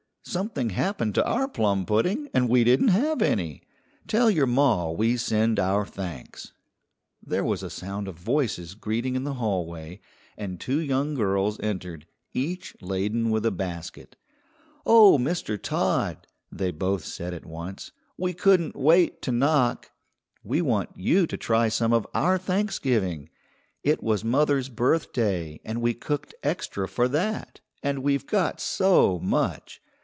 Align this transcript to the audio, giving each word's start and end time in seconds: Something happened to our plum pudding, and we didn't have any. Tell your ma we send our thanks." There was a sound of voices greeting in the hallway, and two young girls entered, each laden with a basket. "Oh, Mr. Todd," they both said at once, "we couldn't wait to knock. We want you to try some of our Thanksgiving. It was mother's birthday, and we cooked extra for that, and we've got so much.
Something 0.23 0.69
happened 0.69 1.15
to 1.15 1.25
our 1.25 1.47
plum 1.47 1.83
pudding, 1.85 2.29
and 2.33 2.47
we 2.47 2.63
didn't 2.63 2.89
have 2.89 3.21
any. 3.21 3.63
Tell 4.07 4.29
your 4.29 4.45
ma 4.45 4.91
we 4.91 5.17
send 5.17 5.59
our 5.59 5.83
thanks." 5.85 6.53
There 7.21 7.43
was 7.43 7.63
a 7.63 7.71
sound 7.71 8.07
of 8.07 8.17
voices 8.19 8.75
greeting 8.75 9.15
in 9.15 9.25
the 9.25 9.33
hallway, 9.33 9.99
and 10.37 10.57
two 10.59 10.79
young 10.79 11.15
girls 11.15 11.59
entered, 11.59 12.05
each 12.33 12.75
laden 12.81 13.31
with 13.31 13.45
a 13.45 13.51
basket. 13.51 14.15
"Oh, 14.85 15.17
Mr. 15.17 15.61
Todd," 15.61 16.27
they 16.51 16.71
both 16.71 17.03
said 17.03 17.33
at 17.33 17.45
once, 17.45 17.91
"we 18.15 18.31
couldn't 18.31 18.75
wait 18.75 19.21
to 19.23 19.33
knock. 19.33 19.91
We 20.43 20.61
want 20.61 20.91
you 20.95 21.25
to 21.27 21.35
try 21.35 21.67
some 21.67 21.91
of 21.91 22.07
our 22.13 22.37
Thanksgiving. 22.37 23.27
It 23.83 24.01
was 24.01 24.23
mother's 24.23 24.69
birthday, 24.69 25.59
and 25.65 25.81
we 25.81 25.93
cooked 25.93 26.35
extra 26.41 26.87
for 26.87 27.09
that, 27.09 27.59
and 27.83 27.99
we've 27.99 28.27
got 28.27 28.61
so 28.61 29.19
much. 29.19 29.81